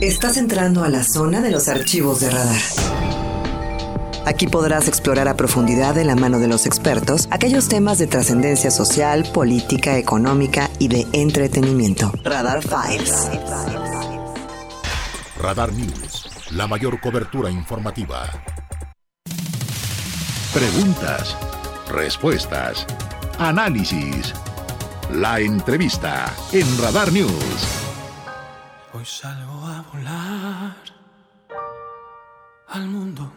[0.00, 2.60] Estás entrando a la zona de los archivos de radar.
[4.24, 8.70] Aquí podrás explorar a profundidad de la mano de los expertos aquellos temas de trascendencia
[8.70, 12.12] social, política, económica y de entretenimiento.
[12.24, 13.30] Radar Files.
[15.38, 18.30] Radar News, la mayor cobertura informativa.
[20.52, 21.36] Preguntas,
[21.88, 22.86] respuestas,
[23.38, 24.32] análisis.
[25.10, 27.82] La entrevista en Radar News.
[28.94, 29.51] Hoy salgo
[29.82, 30.76] a volar
[32.68, 33.32] al mundo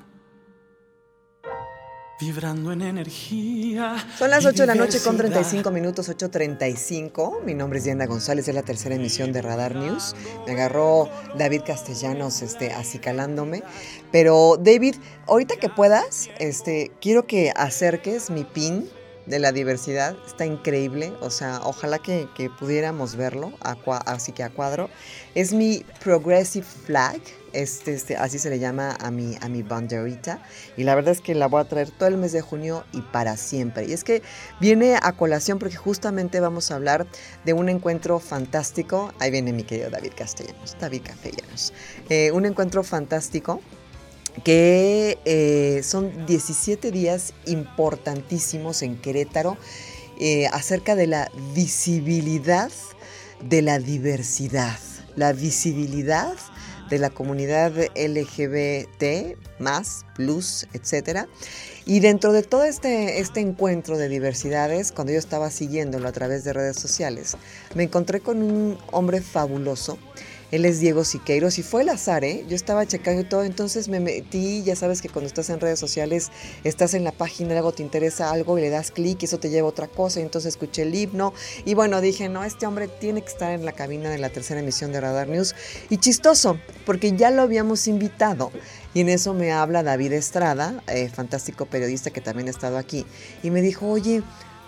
[2.20, 3.98] vibrando en energía.
[4.18, 7.44] Son las 8 de la noche con 35 minutos, 8.35.
[7.44, 10.16] Mi nombre es Diana González, es la tercera emisión de Radar News.
[10.48, 13.64] Me agarró David Castellanos este, acicalándome.
[14.12, 14.96] Pero David,
[15.27, 18.90] ahorita que puedas, este, quiero que acerques mi pin
[19.26, 20.16] de la diversidad.
[20.26, 21.14] Está increíble.
[21.22, 23.54] O sea, ojalá que, que pudiéramos verlo,
[24.06, 24.90] así que a cuadro.
[25.34, 27.22] Es mi Progressive Flag
[27.56, 30.41] este, este, así se le llama a mi, a mi banderita.
[30.76, 33.02] Y la verdad es que la voy a traer todo el mes de junio y
[33.02, 33.86] para siempre.
[33.86, 34.22] Y es que
[34.60, 37.08] viene a colación porque justamente vamos a hablar
[37.46, 39.14] de un encuentro fantástico.
[39.20, 40.76] Ahí viene mi querido David Castellanos.
[40.80, 41.74] David Castellanos.
[42.10, 43.62] Eh, un encuentro fantástico
[44.44, 49.58] que eh, son 17 días importantísimos en Querétaro
[50.20, 52.72] eh, acerca de la visibilidad
[53.42, 54.80] de la diversidad.
[55.16, 56.34] La visibilidad
[56.90, 61.27] de la comunidad LGBT, más, plus, etc.
[61.86, 66.44] Y dentro de todo este, este encuentro de diversidades, cuando yo estaba siguiéndolo a través
[66.44, 67.38] de redes sociales,
[67.74, 69.97] me encontré con un hombre fabuloso
[70.56, 72.46] él es Diego Siqueiros y fue el azar, ¿eh?
[72.48, 76.31] Yo estaba checando todo, entonces me metí, ya sabes que cuando estás en redes sociales,
[76.64, 79.50] estás en la página, algo te interesa algo y le das clic y eso te
[79.50, 81.34] lleva a otra cosa, y entonces escuché el himno
[81.66, 84.59] y bueno, dije, no, este hombre tiene que estar en la cabina de la tercera
[84.59, 85.56] emisión de Radar News.
[85.90, 88.52] Y chistoso, porque ya lo habíamos invitado.
[88.94, 93.06] Y en eso me habla David Estrada, eh, fantástico periodista que también ha estado aquí,
[93.44, 94.24] y me dijo, oye,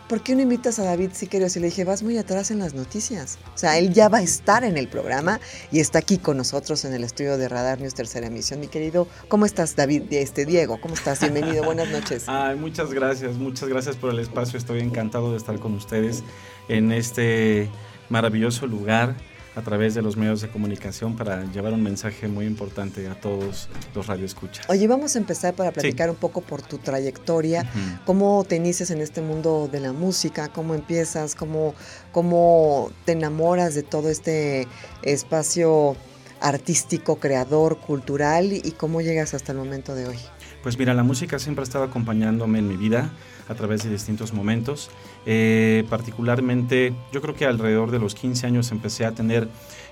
[0.07, 1.56] ¿por qué no invitas a David Siqueiros?
[1.56, 3.38] Y le dije, vas muy atrás en las noticias.
[3.53, 5.40] O sea, él ya va a estar en el programa
[5.72, 8.59] y está aquí con nosotros en el estudio de Radar News Tercera Emisión.
[8.59, 10.03] Mi querido, ¿cómo estás, David?
[10.12, 11.19] Este, Diego, ¿cómo estás?
[11.19, 12.25] Bienvenido, buenas noches.
[12.28, 14.57] Ay, muchas gracias, muchas gracias por el espacio.
[14.57, 16.23] Estoy encantado de estar con ustedes
[16.69, 17.69] en este
[18.09, 19.16] maravilloso lugar
[19.57, 23.69] a través de los medios de comunicación para llevar un mensaje muy importante a todos
[23.95, 24.69] los radioescuchas.
[24.69, 27.67] Oye, vamos a empezar para platicar un poco por tu trayectoria,
[28.06, 31.73] cómo te inicias en este mundo de la música, cómo empiezas, cómo,
[32.12, 34.67] cómo te enamoras de todo este
[35.01, 35.97] espacio
[36.40, 40.19] artístico, creador, cultural y cómo llegas hasta el momento de hoy.
[40.67, 43.09] Pues mira, la música siempre ha estado acompañándome en mi vida
[43.47, 44.91] a través de distintos momentos.
[45.25, 49.47] Eh, particularmente, yo creo que alrededor de los 15 años empecé a tener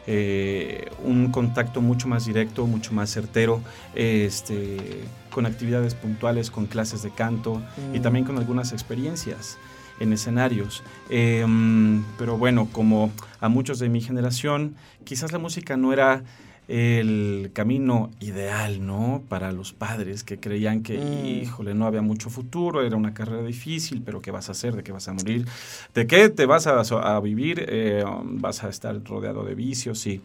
[0.06, 3.62] eh, un contacto mucho más directo, mucho más certero,
[3.94, 7.62] este, con actividades puntuales, con clases de canto
[7.94, 8.02] y mm.
[8.02, 9.58] también con algunas experiencias
[10.02, 10.84] en escenarios.
[11.10, 14.76] Em, pero bueno, como a muchos de mi generación,
[15.06, 16.24] quizás la música no era
[16.68, 19.22] el camino ideal, ¿no?
[19.30, 21.26] Para los padres que creían que, mm.
[21.26, 24.76] híjole, no había mucho futuro, era una carrera difícil, pero ¿qué vas a hacer?
[24.76, 25.46] ¿De qué vas a morir?
[25.94, 27.66] ¿De qué te vas a, vivir?
[27.68, 30.00] Eh, ¿Vas a estar rodeado de vicios?
[30.00, 30.22] Sí.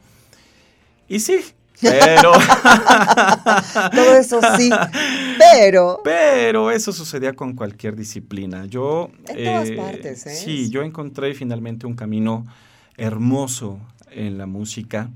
[1.08, 1.40] Y sí,
[1.82, 2.32] pero...
[3.94, 4.70] Todo eso sí,
[5.38, 6.00] pero...
[6.02, 8.64] Pero eso sucedía con cualquier disciplina.
[8.64, 9.10] Yo...
[9.28, 10.34] En todas eh, partes, ¿eh?
[10.34, 12.46] Sí, yo encontré finalmente un camino
[12.96, 13.78] hermoso
[14.10, 15.10] en la música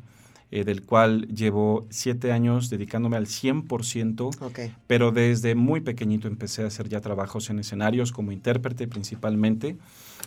[0.55, 6.69] eh, del cual llevo siete años dedicándome al 100%, pero desde muy pequeñito empecé a
[6.69, 9.77] hacer ya trabajos en escenarios como intérprete principalmente,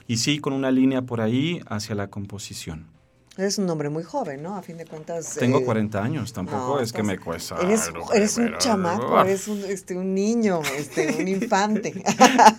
[0.05, 2.96] y sí con una línea por ahí hacia la composición.
[3.37, 4.55] Eres un hombre muy joven, ¿no?
[4.55, 5.35] A fin de cuentas.
[5.35, 7.57] Tengo 40 eh, años, tampoco es que me cuesta.
[7.61, 11.93] Eres, eres un chamaco, eres un, este, un niño, este, un infante.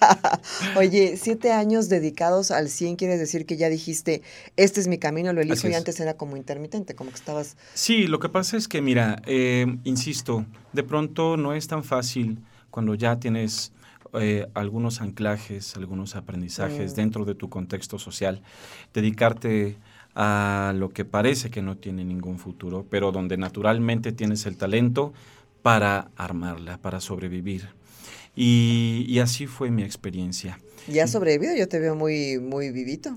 [0.77, 4.23] Oye, siete años dedicados al 100 quiere decir que ya dijiste,
[4.57, 7.57] este es mi camino, lo elijo y antes era como intermitente, como que estabas.
[7.75, 12.39] Sí, lo que pasa es que, mira, eh, insisto, de pronto no es tan fácil
[12.71, 13.73] cuando ya tienes
[14.15, 16.97] eh, algunos anclajes, algunos aprendizajes mm.
[16.97, 18.43] dentro de tu contexto social,
[18.95, 19.77] dedicarte
[20.21, 25.13] a lo que parece que no tiene ningún futuro, pero donde naturalmente tienes el talento
[25.63, 27.69] para armarla, para sobrevivir.
[28.35, 30.59] Y, así fue mi experiencia.
[30.89, 31.55] ¿Ya has sobrevivido?
[31.57, 33.17] Yo te veo muy, muy vivito.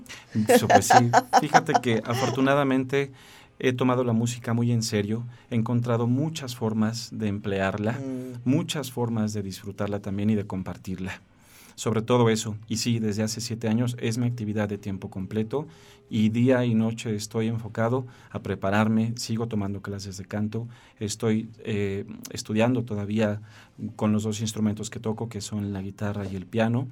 [0.68, 1.10] Pues sí,
[1.40, 3.10] fíjate que afortunadamente
[3.58, 8.48] he tomado la música muy en serio, he encontrado muchas formas de emplearla, mm.
[8.48, 11.20] muchas formas de disfrutarla también y de compartirla
[11.74, 12.56] sobre todo eso.
[12.68, 15.66] Y sí, desde hace siete años es mi actividad de tiempo completo
[16.12, 20.68] y día y noche estoy enfocado a prepararme, sigo tomando clases de canto,
[21.00, 23.40] estoy eh, estudiando todavía
[23.96, 26.86] con los dos instrumentos que toco, que son la guitarra y el piano.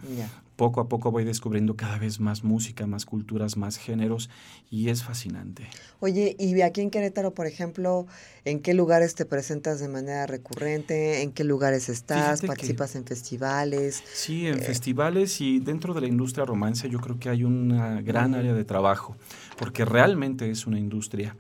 [0.56, 4.28] Poco a poco voy descubriendo cada vez más música, más culturas, más géneros
[4.70, 5.68] y es fascinante.
[6.00, 8.06] Oye, y aquí en Querétaro, por ejemplo,
[8.44, 11.22] ¿en qué lugares te presentas de manera recurrente?
[11.22, 12.42] ¿En qué lugares estás?
[12.42, 14.02] ¿Participas en festivales?
[14.12, 18.02] Sí, en eh, festivales y dentro de la industria romance yo creo que hay una
[18.02, 19.09] gran área de trabajo,
[19.58, 21.34] porque realmente es una industria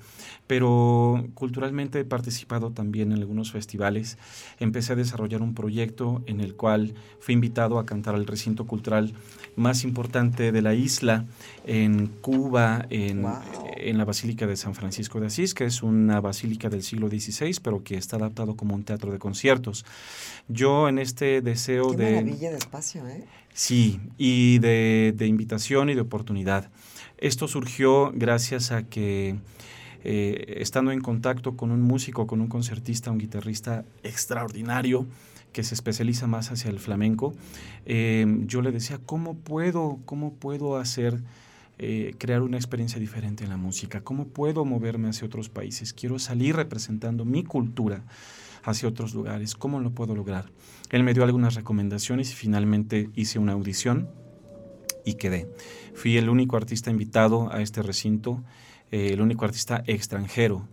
[0.50, 4.18] pero culturalmente he participado también en algunos festivales.
[4.58, 9.12] Empecé a desarrollar un proyecto en el cual fui invitado a cantar al recinto cultural
[9.54, 11.24] más importante de la isla,
[11.68, 16.82] en Cuba, en, la Basílica de San Francisco de Asís, que es una basílica del
[16.82, 19.84] siglo XVI, pero que está adaptado como un teatro de conciertos.
[20.48, 22.10] Yo en este deseo Qué de...
[22.16, 23.24] maravilla de espacio, ¿eh?
[23.54, 26.70] Sí, y de, de invitación y de oportunidad.
[27.20, 29.36] Esto surgió gracias a que
[30.04, 35.06] eh, estando en contacto con un músico, con un concertista, un guitarrista extraordinario
[35.52, 37.34] que se especializa más hacia el flamenco,
[37.84, 41.20] eh, yo le decía, ¿cómo puedo, cómo puedo hacer,
[41.78, 44.00] eh, crear una experiencia diferente en la música?
[44.00, 45.92] ¿Cómo puedo moverme hacia otros países?
[45.92, 48.02] Quiero salir representando mi cultura
[48.62, 49.54] hacia otros lugares.
[49.54, 50.46] ¿Cómo lo puedo lograr?
[50.88, 54.08] Él me dio algunas recomendaciones y finalmente hice una audición
[55.04, 55.48] y quedé.
[55.94, 58.42] Fui el único artista invitado a este recinto
[58.90, 60.66] eh, el único artista extranjero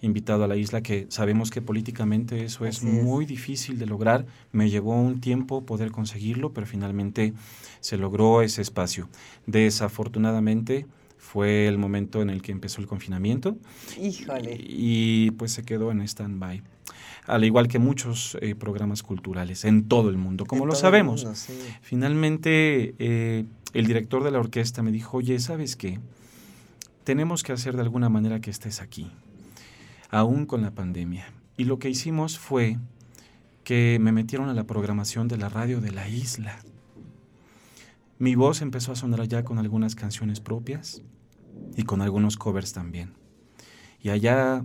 [0.00, 4.26] invitado a la isla, que sabemos que políticamente eso es, muy difícil de lograr.
[4.52, 7.32] Me llevó un tiempo poder conseguirlo, pero finalmente
[7.80, 9.08] se logró ese espacio.
[9.46, 10.86] Desafortunadamente
[11.34, 13.58] fue el momento en el que empezó el confinamiento.
[14.00, 14.56] Híjole.
[14.58, 16.62] Y, pues se quedó en stand-by.
[17.26, 21.26] Al igual que muchos eh, programas culturales en todo el mundo, como lo sabemos.
[21.82, 25.98] Finalmente, eh, el director de la orquesta me dijo, oye, ¿sabes qué?
[27.04, 29.10] tenemos que hacer de alguna manera que estés aquí,
[30.10, 31.26] aún con la pandemia.
[31.56, 32.78] Y lo que hicimos fue
[33.62, 36.58] que me metieron a la programación de la radio de la isla.
[38.18, 41.02] Mi voz empezó a sonar allá con algunas canciones propias
[41.76, 43.14] y con algunos covers también.
[44.02, 44.64] Y allá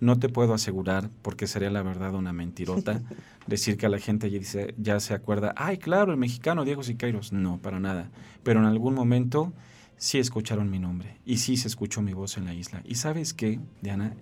[0.00, 3.02] no te puedo asegurar, porque sería la verdad una mentirota,
[3.46, 6.82] decir que a la gente ya, dice, ya se acuerda, ay, claro, el mexicano Diego
[6.82, 7.32] Siqueiros.
[7.32, 8.10] No, para nada.
[8.42, 9.52] Pero en algún momento
[9.96, 12.82] sí escucharon mi nombre y sí se escuchó mi voz en la isla.
[12.84, 14.14] Y sabes qué, Diana,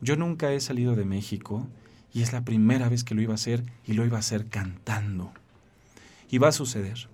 [0.00, 1.66] yo nunca he salido de México
[2.12, 4.46] y es la primera vez que lo iba a hacer y lo iba a hacer
[4.46, 5.32] cantando.
[6.30, 7.08] Y va a suceder.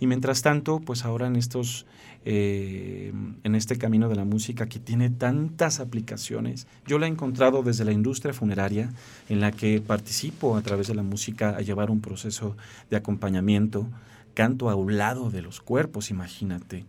[0.00, 1.86] Y mientras tanto, pues ahora en estos,
[2.24, 3.12] eh,
[3.44, 7.84] en este camino de la música que tiene tantas aplicaciones, yo la he encontrado desde
[7.84, 8.90] la industria funeraria,
[9.28, 12.56] en la que participo a través de la música a llevar un proceso
[12.88, 13.86] de acompañamiento,
[14.32, 16.86] canto a un lado de los cuerpos, imagínate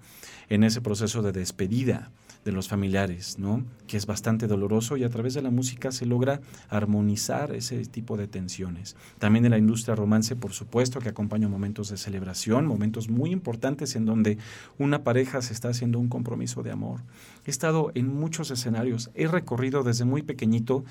[0.47, 2.11] en ese proceso de despedida
[2.43, 3.63] de los familiares, ¿no?
[3.85, 8.17] Que es bastante doloroso y a través de la música se logra armonizar ese tipo
[8.17, 8.95] de tensiones.
[9.19, 13.95] También en la industria romance, por supuesto, que acompaña momentos de celebración, momentos muy importantes
[13.95, 14.39] en donde
[14.79, 17.01] una pareja se está haciendo un compromiso de amor.
[17.45, 20.83] He estado en muchos escenarios, he recorrido desde muy pequeñito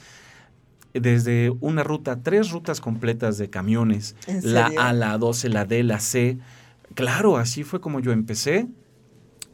[0.92, 6.00] desde una ruta, tres rutas completas de camiones, la A, la 12, la D, la
[6.00, 6.38] C.
[6.94, 8.66] Claro, así fue como yo empecé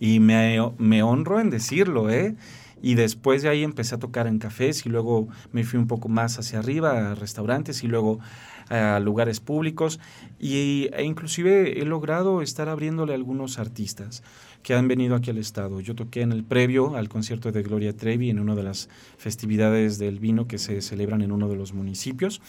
[0.01, 2.35] y me, me honro en decirlo, ¿eh?
[2.83, 6.09] Y después de ahí empecé a tocar en cafés y luego me fui un poco
[6.09, 8.21] más hacia arriba a restaurantes y luego
[8.69, 10.01] a lugares públicos
[10.39, 14.23] y, e inclusive he logrado estar abriéndole a algunos artistas
[14.67, 15.79] que han venido aquí al estado.
[15.79, 19.97] Yo toqué en el previo al concierto de Gloria Trevi en una de las festividades
[19.99, 22.43] del vino que se celebran en uno de los municipios,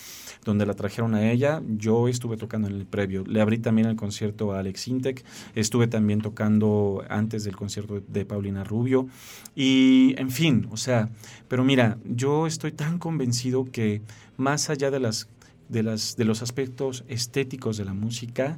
[0.43, 1.61] donde la trajeron a ella.
[1.67, 3.23] Yo estuve tocando en el previo.
[3.27, 5.23] Le abrí también el concierto a Alex Intec.
[5.53, 9.07] Estuve también tocando antes del concierto de Paulina Rubio.
[9.55, 11.11] Y, en fin, o sea,
[11.47, 14.01] pero mira, yo estoy tan convencido que
[14.37, 15.29] más allá de las
[15.69, 18.57] de, las, de los aspectos estéticos de la música,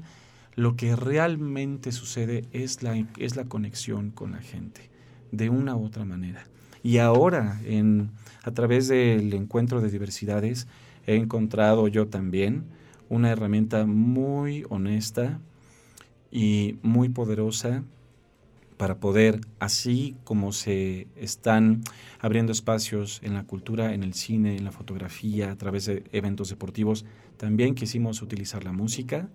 [0.59, 4.89] lo que realmente sucede es la, es la conexión con la gente,
[5.31, 6.47] de una u otra manera.
[6.83, 8.11] Y ahora, en,
[8.43, 10.67] a través del encuentro de diversidades,
[11.07, 12.65] he encontrado yo también
[13.07, 15.39] una herramienta muy honesta
[16.29, 17.85] y muy poderosa
[18.75, 21.83] para poder, así como se están
[22.19, 26.49] abriendo espacios en la cultura, en el cine, en la fotografía, a través de eventos
[26.49, 27.05] deportivos,
[27.37, 29.29] también quisimos utilizar la música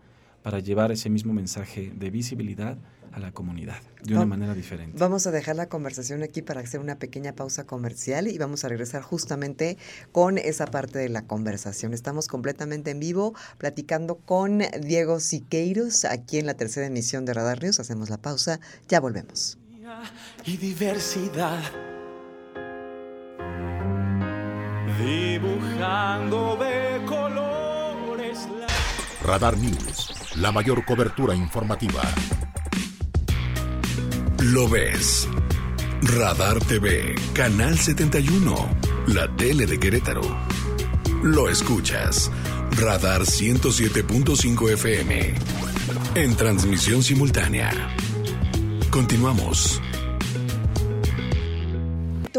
[0.44, 2.76] para llevar ese mismo mensaje de visibilidad
[3.12, 4.98] a la comunidad de una manera diferente.
[4.98, 8.68] Vamos a dejar la conversación aquí para hacer una pequeña pausa comercial y vamos a
[8.68, 9.78] regresar justamente
[10.12, 11.94] con esa parte de la conversación.
[11.94, 17.62] Estamos completamente en vivo platicando con Diego Siqueiros aquí en la tercera emisión de Radar
[17.62, 17.80] News.
[17.80, 19.56] Hacemos la pausa, ya volvemos.
[20.44, 21.62] Y diversidad.
[24.98, 26.83] Dibujando de.
[29.24, 32.02] Radar News, la mayor cobertura informativa.
[34.42, 35.26] Lo ves.
[36.02, 38.54] Radar TV, Canal 71,
[39.06, 40.20] la tele de Querétaro.
[41.22, 42.30] Lo escuchas.
[42.72, 45.34] Radar 107.5 FM.
[46.16, 47.70] En transmisión simultánea.
[48.90, 49.80] Continuamos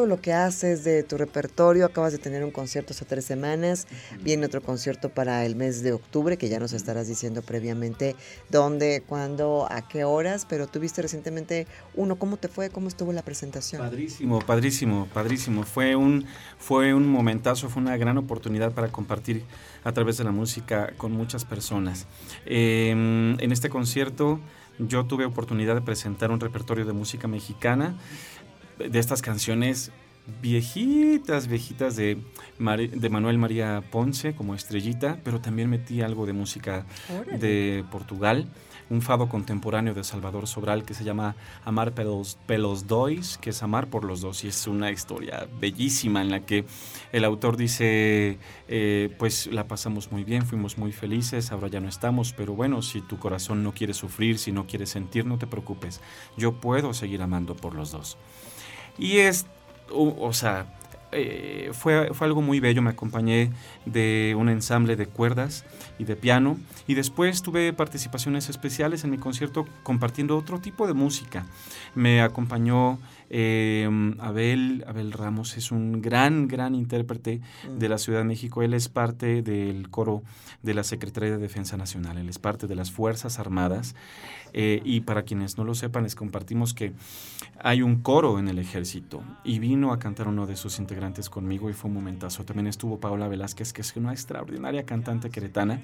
[0.04, 1.86] lo que haces de tu repertorio.
[1.86, 3.88] Acabas de tener un concierto hace tres semanas.
[4.22, 8.18] Viene otro concierto para el mes de octubre, que ya nos estarás diciendo previamente
[8.50, 10.46] dónde, cuándo, a qué horas.
[10.50, 12.18] Pero tuviste recientemente uno.
[12.18, 12.70] ¿Cómo te fue?
[12.70, 13.82] ¿Cómo estuvo la presentación?
[13.82, 15.64] Padrísimo, padrísimo, padrísimo.
[15.64, 16.26] Fue un,
[16.58, 19.44] fue un momentazo, fue una gran oportunidad para compartir
[19.86, 22.08] a través de la música con muchas personas.
[22.46, 24.42] Em, en este concierto
[24.80, 27.96] yo tuve oportunidad de presentar un repertorio de música mexicana
[28.78, 29.92] de estas canciones
[30.42, 32.18] viejitas, viejitas de,
[32.58, 36.86] de Manuel María Ponce como estrellita, pero también metí algo de música
[37.40, 38.48] de Portugal,
[38.90, 43.64] un fado contemporáneo de Salvador Sobral que se llama Amar pelos, pelos dois, que es
[43.64, 46.66] amar por los dos, y es una historia bellísima en la que
[47.12, 51.90] el autor dice, eh, pues la pasamos muy bien, fuimos muy felices, ahora ya no
[51.90, 55.48] estamos, pero bueno, si tu corazón no quiere sufrir, si no quiere sentir, no te
[55.48, 56.02] preocupes,
[56.38, 58.18] yo puedo seguir amando por los dos.
[58.98, 59.46] Y es,
[59.92, 60.66] o, sea,
[61.16, 62.82] eh, fue, fue, algo muy bello.
[62.82, 63.52] Me acompañé
[63.86, 65.66] de un ensamble de cuerdas
[65.98, 66.58] y de piano.
[66.88, 71.46] Y después tuve participaciones especiales en mi concierto compartiendo otro tipo de música.
[71.96, 77.80] Me acompañó eh, Abel, Abel Ramos, es un gran, gran intérprete mm.
[77.80, 78.62] de la Ciudad de México.
[78.62, 80.24] Él es parte del coro
[80.62, 82.18] de la Secretaría de Defensa Nacional.
[82.18, 83.96] Él es parte de las Fuerzas Armadas.
[84.58, 86.94] Eh, y para quienes no lo sepan, les compartimos que
[87.60, 91.70] hay un coro en el ejército y vino a cantar uno de sus integrantes conmigo
[91.70, 92.44] y fue un momentazo.
[92.44, 95.80] También estuvo Paula Velázquez, que es una extraordinaria cantante queretana.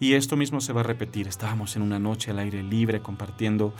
[0.00, 1.28] Y esto mismo se va a repetir.
[1.28, 3.74] Estábamos en una noche al aire libre compartiendo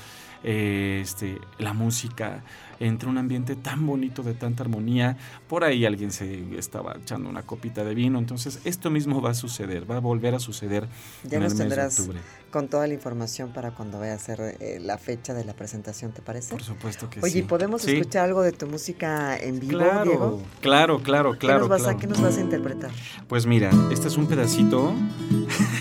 [0.45, 2.43] eh, este, la música
[2.83, 5.17] entre un ambiente tan bonito, de tanta armonía.
[5.49, 8.19] Por ahí alguien se estaba echando una copita de vino.
[8.19, 10.89] Entonces, esto mismo va a suceder, va a volver a suceder
[11.25, 12.19] ya en el mes de octubre.
[12.51, 16.13] Con toda la información para cuando vaya a ser eh, la fecha de la presentación,
[16.13, 16.51] ¿te parece?
[16.51, 17.25] Por supuesto que sí.
[17.25, 20.43] Oye, ¿podemos escuchar algo de tu música en vivo, claro, Diego?
[20.61, 21.39] Claro, claro, claro.
[21.39, 22.91] ¿Qué nos, vas A, ¿Qué nos vas a interpretar?
[23.29, 24.93] Pues mira, este es un pedacito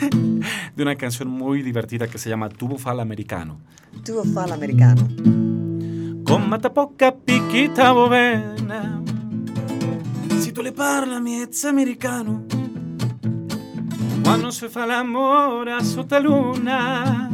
[0.75, 3.60] de una canción muy divertida que se llama Tubo Fal Americano.
[4.05, 5.50] Tubo Fal Americano.
[6.51, 9.01] Con poca picchita bovena
[10.38, 12.43] Si tu le parla miezza americano.
[14.22, 17.29] Quando si fa l'amore sotto luna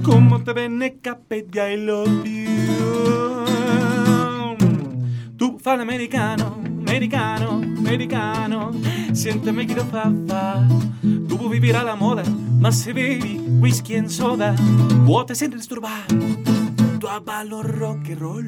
[0.00, 3.44] Come te venne cappedia I love you
[5.36, 8.70] Tu fa l'americano, americano, americano
[9.12, 10.66] Siénteme que lo fa fa.
[11.02, 12.22] Tu vivirà la moda
[12.58, 14.54] Ma se bevi whisky en soda
[15.04, 16.51] Vuote sin disturbar
[17.12, 18.46] tu ballo rock and roll,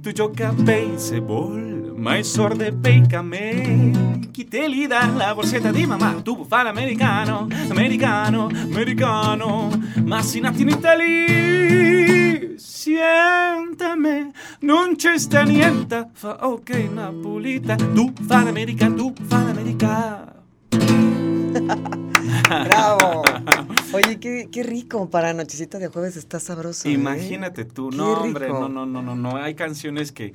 [0.00, 4.28] tu gioca baseball, ma è sorde peica me.
[4.32, 6.20] Chi te li dà la borsetta di mamma?
[6.22, 9.70] Tu fai l'americano, americano, americano,
[10.02, 12.56] ma si nati in Italia.
[12.56, 20.42] Siéntame, non c'è sta niente, fa ok napolita, tu fai l'America, tu fai l'America.
[22.48, 23.22] Bravo.
[23.92, 26.88] Oye, qué, qué, rico para Nochecita de Jueves, está sabroso.
[26.88, 26.92] ¿eh?
[26.92, 29.36] Imagínate tú, no, hombre, no, no, no, no, no.
[29.36, 30.32] Hay canciones que,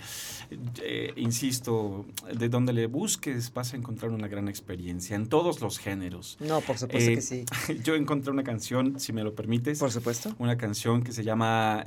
[0.81, 5.77] eh, insisto, de donde le busques vas a encontrar una gran experiencia en todos los
[5.77, 6.37] géneros.
[6.39, 7.45] No, por supuesto que sí.
[7.67, 9.79] Eh, yo encontré una canción, si me lo permites.
[9.79, 10.33] Por supuesto.
[10.39, 11.83] Una canción que se llama,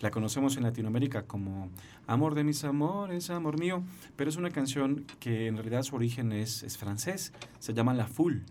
[0.00, 1.70] la conocemos en Latinoamérica como
[2.10, 3.84] Amor de mis amores, amor mío,
[4.16, 8.08] pero es una canción que en realidad su origen es, es francés, se llama La
[8.08, 8.42] Foule.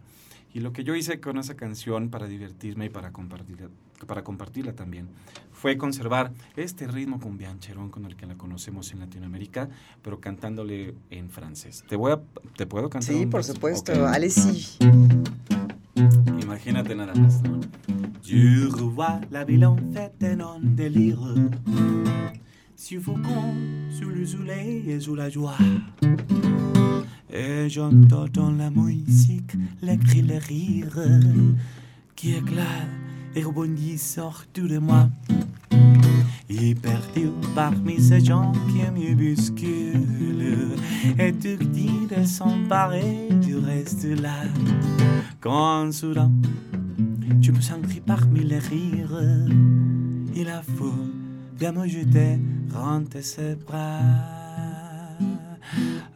[0.53, 3.69] Y lo que yo hice con esa canción para divertirme y para compartirla,
[4.07, 5.07] para compartirla también
[5.51, 9.69] fue conservar este ritmo cumbiancherón con el que la conocemos en Latinoamérica,
[10.01, 11.83] pero cantándole en francés.
[11.87, 12.19] ¿Te, voy a,
[12.55, 13.13] te puedo cantar?
[13.13, 13.91] Sí, por supuesto.
[13.91, 14.29] Okay.
[14.29, 14.77] sí.
[16.41, 17.41] Imagínate nada más.
[17.43, 17.59] ¿no?
[18.31, 21.35] Revois la ville en fête et en délire
[22.75, 23.55] Suffocant
[23.89, 25.57] sous le soleil et sous la joie
[27.31, 30.99] Et j'entends dans la musique les cris, les rires
[32.15, 32.65] qui éclatent
[33.35, 35.07] et rebondissent autour de moi.
[36.49, 40.75] Et perdu parmi ces gens qui me bousculent,
[41.19, 44.43] et tu dis de s'emparer du reste là.
[45.39, 46.31] Quand soudain,
[47.41, 49.21] tu me sens pris parmi les rires,
[50.35, 51.13] et la foule
[51.59, 52.39] Viens me jeter
[52.73, 54.38] entre ses bras.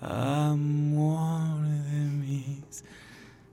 [0.02, 2.84] Amor de mis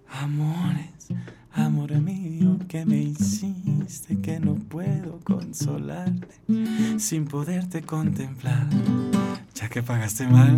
[0.09, 1.09] amores,
[1.52, 6.28] amor mío que me hiciste que no puedo consolarte
[6.99, 8.68] sin poderte contemplar.
[9.54, 10.56] Ya que pagaste mal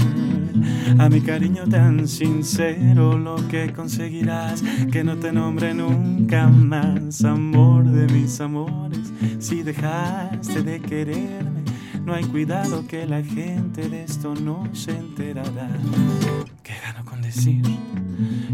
[0.99, 4.63] a mi cariño tan sincero, lo que conseguirás
[4.93, 9.13] que no te nombre nunca más, amor de mis amores.
[9.39, 11.52] Si dejaste de quererme,
[12.05, 15.69] no hay cuidado que la gente de esto no se enterará.
[16.63, 17.63] ¿Qué gano con decir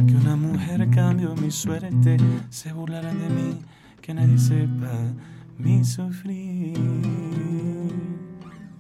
[0.07, 2.19] que una mujer cambió mi suerte?
[2.51, 3.61] Se burlarán de mí,
[4.01, 4.93] que nadie sepa
[5.59, 6.77] mi sufrir.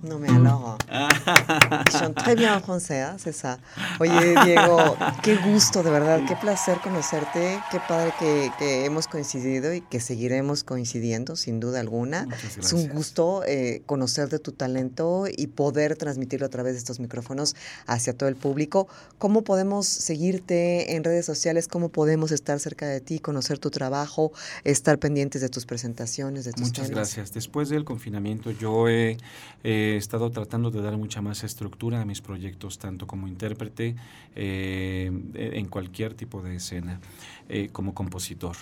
[0.01, 3.17] Non mais alors, ils chantent très bien en français, ¿eh?
[3.19, 3.59] c'est ça.
[3.99, 9.75] Oye, Diego, qué gusto, de verdad, qué placer conocerte, qué padre que, que hemos coincidido
[9.75, 12.29] y que seguiremos coincidiendo, sin duda alguna.
[12.57, 17.01] Es un gusto eh, conocer de tu talento y poder transmitirlo a través de estos
[17.01, 18.87] micrófonos hacia todo el público.
[19.19, 21.67] ¿Cómo podemos seguirte en redes sociales?
[21.67, 24.31] ¿Cómo podemos estar cerca de ti, conocer tu trabajo,
[24.63, 26.91] estar pendientes de tus presentaciones, de tus Muchas temas?
[26.91, 27.33] gracias.
[27.33, 29.17] Después del confinamiento yo he,
[29.95, 33.97] he estado tratando de dar mucha más estructura a mis proyectos, tanto como intérprete
[34.35, 37.01] eh, en cualquier tipo de escena,
[37.49, 38.57] eh, como compositor.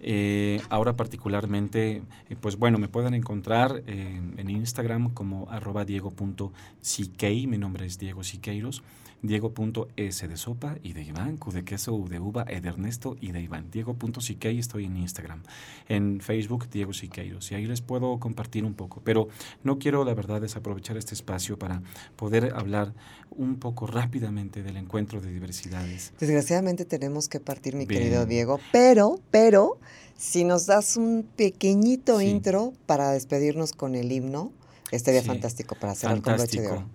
[0.00, 2.02] Eh, ahora particularmente,
[2.40, 8.82] pues bueno, me pueden encontrar en Instagram como arroba diego.siquei, mi nombre es Diego Siqueiros,
[9.22, 13.16] Diego.s de sopa y de Iván, Q de queso, U de uva, E de Ernesto
[13.20, 13.70] y de Iván.
[13.70, 15.42] Diego.siquei estoy en Instagram.
[15.88, 17.50] En Facebook, Diego Siqueiros.
[17.52, 19.00] Y ahí les puedo compartir un poco.
[19.04, 19.28] Pero
[19.62, 21.82] no quiero, la verdad, desaprovechar este espacio para
[22.16, 22.94] poder hablar
[23.30, 26.12] un poco rápidamente del encuentro de diversidades.
[26.18, 28.02] Desgraciadamente tenemos que partir, mi Bien.
[28.02, 29.78] querido Diego, pero, pero,
[30.16, 32.26] si nos das un pequeñito Sí.
[32.26, 34.52] intro para despedirnos con el himno,
[34.90, 35.26] estaría Sí.
[35.28, 36.88] fantástico para cerrar con broche de oro.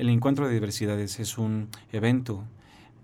[0.00, 2.42] El encuentro de diversidades es un evento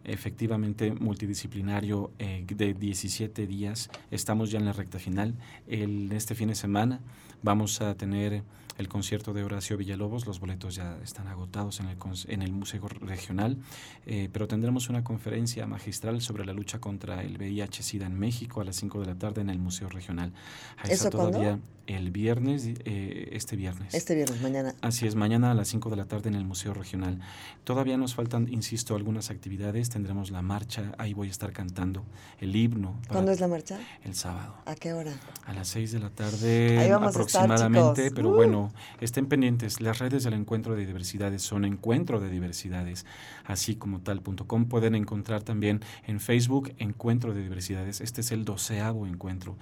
[0.03, 3.91] efectivamente multidisciplinario eh, de 17 días.
[4.11, 5.35] Estamos ya en la recta final.
[5.69, 7.01] El, este fin de semana
[7.43, 8.43] vamos a tener
[8.79, 10.27] el concierto de Horacio Villalobos.
[10.27, 11.97] Los boletos ya están agotados en el,
[12.29, 13.59] en el Museo Regional,
[14.07, 18.65] eh, pero tendremos una conferencia magistral sobre la lucha contra el VIH-Sida en México a
[18.65, 20.33] las 5 de la tarde en el Museo Regional.
[20.79, 23.95] Ahí ¿Eso está todavía el viernes, eh, este viernes.
[23.95, 24.75] Este viernes, mañana.
[24.81, 27.21] Así es, mañana a las 5 de la tarde en el Museo Regional.
[27.63, 29.89] Todavía nos faltan, insisto, algunas actividades.
[29.89, 32.05] Tendremos la marcha, ahí voy a estar cantando
[32.41, 32.97] el himno.
[33.09, 33.79] ¿Cuándo es la marcha?
[34.05, 35.13] El sábado, ¿A qué hora?
[35.45, 38.11] a las 6 de la tarde Ahí vamos a estar, aproximadamente.
[38.11, 38.35] pero Uh.
[38.35, 38.66] bueno,
[39.01, 39.81] estén pendientes.
[39.81, 43.07] Las redes del Encuentro de Diversidades son Encuentro de Diversidades,
[43.45, 44.67] así como tal.com.
[44.67, 48.01] Pueden encontrar también en Facebook Encuentro de Diversidades.
[48.01, 49.57] Este es el doceavo encuentro.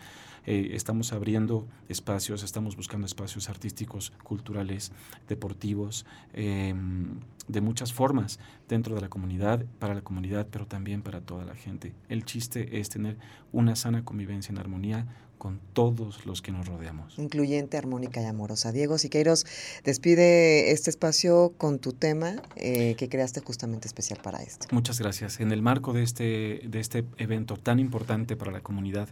[0.47, 4.93] Eh, estamos abriendo espacios, estamos buscando espacios artísticos, culturales,
[5.27, 6.75] deportivos, eh,
[7.49, 8.38] de muchas formas
[8.69, 11.95] dentro de la comunidad, para la comunidad, pero también para toda la gente.
[12.09, 13.17] El chiste es tener
[13.53, 15.07] una sana convivencia en armonía
[15.44, 17.18] con todos los que nos rodeamos.
[17.18, 18.72] Incluyente, armónica y amorosa.
[18.72, 19.44] Diego Siqueiros,
[19.85, 24.66] despide este espacio con tu tema eh, que creaste justamente especial para esto.
[24.70, 25.40] Muchas gracias.
[25.40, 29.11] En el marco de este, de este evento tan importante para la comunidad,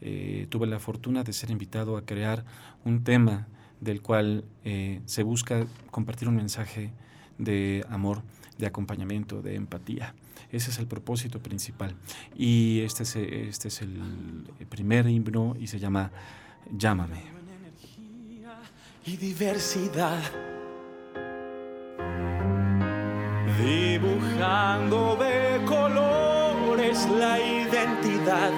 [0.00, 2.46] eh, tuve la fortuna de ser invitado a crear
[2.86, 3.46] un tema
[3.82, 6.90] del cual eh, se busca compartir un mensaje
[7.36, 8.22] de amor,
[8.56, 10.14] de acompañamiento, de empatía.
[10.50, 11.94] Ese es el propósito principal.
[12.36, 16.10] Y este es, este es el primer himno y se llama
[16.70, 17.36] Llámame.
[19.04, 20.20] y diversidad.
[23.58, 28.50] Dibujando de colores la identidad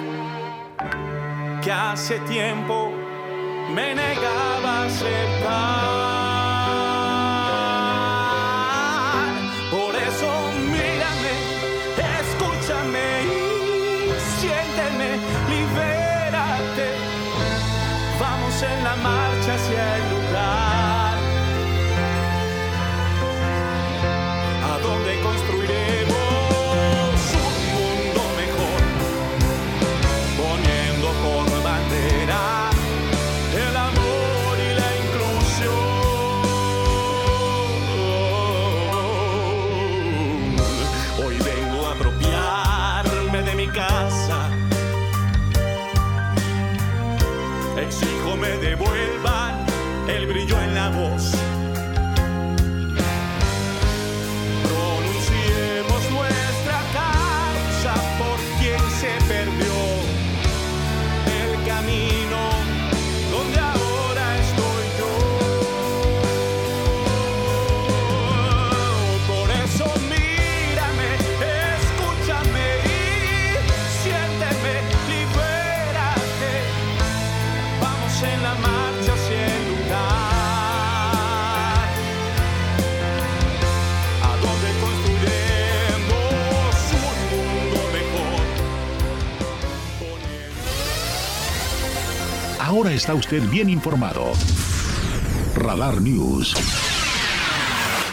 [1.61, 2.91] que hace tiempo
[3.73, 6.28] me negaba a aceptar.
[92.79, 94.31] Ahora está usted bien informado.
[95.53, 96.53] Radar News.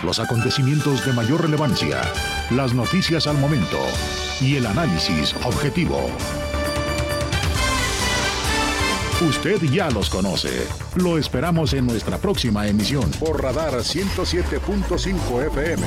[0.03, 2.03] Los acontecimientos de mayor relevancia,
[2.51, 3.79] las noticias al momento
[4.41, 6.11] y el análisis objetivo.
[9.21, 10.67] Usted ya los conoce.
[10.97, 15.87] Lo esperamos en nuestra próxima emisión por Radar 107.5 FM